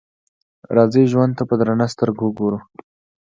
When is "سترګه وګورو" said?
1.93-2.59